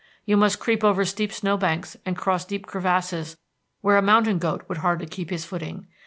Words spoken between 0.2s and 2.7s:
You must creep over steep snow banks and cross deep